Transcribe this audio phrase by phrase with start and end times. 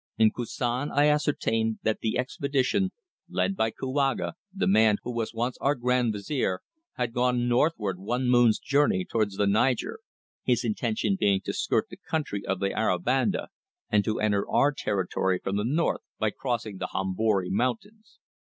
[0.17, 2.89] "In Koussan I ascertained that the expedition,
[3.29, 6.61] led by Kouaga, the man who was once our Grand Vizier,
[6.93, 9.99] had gone northward one moon's journey towards the Niger,
[10.43, 13.49] his intention being to skirt the country of the Aribanda
[13.91, 18.17] and to enter our territory from the north by crossing the Hombori Mountains."